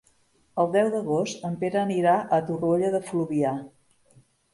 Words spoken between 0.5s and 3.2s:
El deu d'agost en Pere anirà a Torroella de